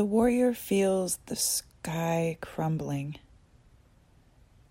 The 0.00 0.06
warrior 0.06 0.54
feels 0.54 1.18
the 1.26 1.36
sky 1.36 2.38
crumbling, 2.40 3.16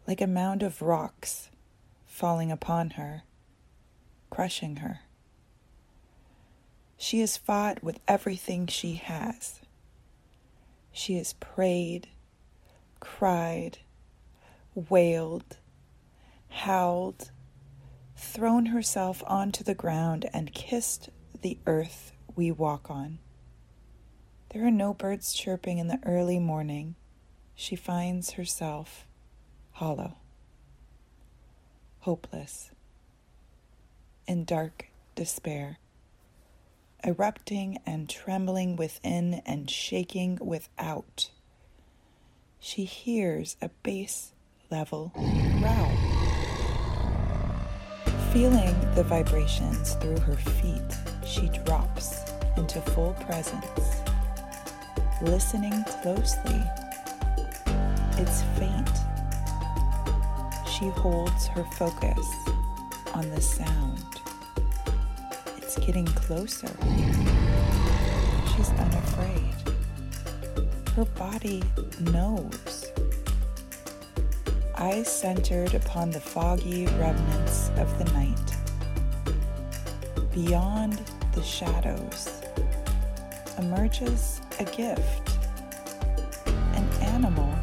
like 0.08 0.22
a 0.22 0.26
mound 0.26 0.64
of 0.64 0.82
rocks 0.82 1.52
falling 2.08 2.52
upon 2.52 2.90
her, 2.98 3.22
crushing 4.32 4.78
her. 4.78 5.02
She 6.98 7.20
has 7.20 7.38
fought 7.38 7.84
with 7.84 8.00
everything 8.08 8.66
she 8.66 8.96
has. 8.96 9.60
She 10.92 11.14
has 11.18 11.34
prayed, 11.34 12.08
cried, 13.00 13.78
wailed, 14.74 15.58
howled, 16.48 17.30
thrown 18.16 18.66
herself 18.66 19.22
onto 19.28 19.64
the 19.64 19.76
ground, 19.76 20.28
and 20.34 20.56
kissed 20.56 21.12
the 21.44 21.60
earth 21.68 22.14
we 22.36 22.52
walk 22.52 22.90
on. 22.90 23.20
There 24.52 24.66
are 24.66 24.72
no 24.72 24.94
birds 24.94 25.34
chirping 25.34 25.78
in 25.78 25.88
the 25.88 26.00
early 26.06 26.40
morning. 26.40 26.96
She 27.56 27.76
finds 27.76 28.32
herself 28.32 29.06
hollow, 29.74 30.18
hopeless, 32.00 32.72
in 34.28 34.46
dark 34.46 34.88
despair 35.16 35.78
erupting 37.06 37.80
and 37.86 38.10
trembling 38.10 38.76
within 38.76 39.42
and 39.46 39.70
shaking 39.70 40.38
without. 40.42 41.30
She 42.60 42.84
hears 42.84 43.56
a 43.62 43.70
bass 43.84 44.34
level 44.70 45.12
growl. 45.60 45.92
Feeling 48.34 48.76
the 48.96 49.04
vibrations 49.04 49.94
through 49.96 50.20
her 50.20 50.36
feet, 50.36 50.98
she 51.26 51.48
drops 51.64 52.22
into 52.58 52.82
full 52.82 53.14
presence. 53.14 53.99
Listening 55.22 55.84
closely, 56.02 56.64
it's 58.18 58.42
faint. 58.58 58.90
She 60.66 60.88
holds 60.88 61.48
her 61.48 61.66
focus 61.78 62.26
on 63.14 63.30
the 63.30 63.42
sound 63.42 64.06
It's 65.58 65.78
getting 65.78 66.06
closer. 66.06 66.70
She's 68.56 68.70
unafraid. 68.70 69.56
Her 70.96 71.04
body 71.18 71.64
knows. 72.00 72.90
Eyes 74.78 75.10
centered 75.10 75.74
upon 75.74 76.12
the 76.12 76.22
foggy 76.22 76.86
remnants 76.98 77.72
of 77.76 77.98
the 77.98 78.06
night. 78.14 78.56
Beyond 80.34 81.02
the 81.34 81.44
shadows 81.44 82.39
emerges 83.60 84.40
a 84.60 84.64
gift, 84.64 85.38
an 86.48 86.88
animal 87.02 87.54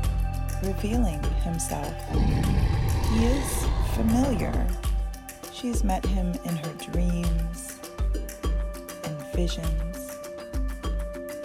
revealing 0.62 1.22
himself. 1.42 1.94
He 3.12 3.24
is 3.24 3.66
familiar. 3.94 4.66
She's 5.54 5.82
met 5.82 6.04
him 6.04 6.34
in 6.44 6.56
her 6.56 6.72
dreams 6.92 7.78
and 9.04 9.16
visions. 9.34 10.18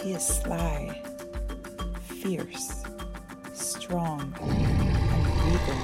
He 0.03 0.11
is 0.13 0.25
sly, 0.27 1.02
fierce, 2.02 2.83
strong, 3.53 4.33
and 4.41 5.27
regal. 5.45 5.81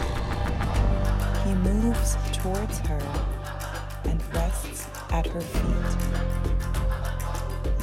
He 1.45 1.54
moves 1.56 2.18
towards 2.34 2.80
her 2.80 3.02
and 4.04 4.22
rests 4.34 4.88
at 5.12 5.26
her 5.28 5.42
feet. 5.42 6.57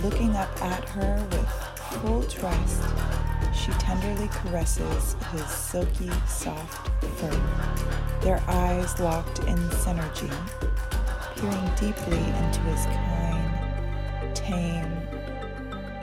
Looking 0.05 0.37
up 0.37 0.63
at 0.63 0.87
her 0.91 1.27
with 1.31 1.49
full 2.03 2.23
trust, 2.25 2.83
she 3.55 3.73
tenderly 3.73 4.29
caresses 4.29 5.17
his 5.33 5.47
silky, 5.47 6.11
soft 6.29 6.89
fur, 7.17 8.21
their 8.21 8.43
eyes 8.47 9.01
locked 9.01 9.39
in 9.41 9.57
synergy, 9.71 10.31
peering 11.37 11.71
deeply 11.81 12.19
into 12.19 12.61
his 12.61 12.85
kind 12.85 14.37
tame, 14.37 14.93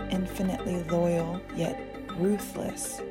infinitely 0.09 0.81
loyal, 0.86 1.40
yet 1.56 1.80
ruthless 2.18 3.02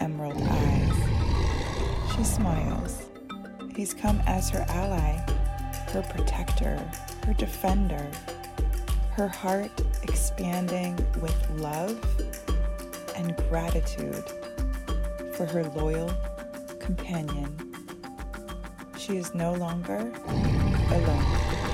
emerald 0.00 0.42
eyes. 0.42 2.16
She 2.16 2.24
smiles. 2.24 3.06
He's 3.76 3.94
come 3.94 4.20
as 4.26 4.50
her 4.50 4.66
ally, 4.68 5.18
her 5.92 6.02
protector, 6.02 6.84
her 7.26 7.34
defender, 7.34 8.10
her 9.12 9.28
heart 9.28 9.70
expanding 10.02 10.96
with 11.20 11.36
love 11.56 11.98
and 13.16 13.36
gratitude 13.48 14.24
for 15.34 15.46
her 15.46 15.64
loyal 15.74 16.12
companion. 16.78 17.72
She 18.98 19.16
is 19.16 19.34
no 19.34 19.52
longer 19.54 20.12
alone. 20.90 21.71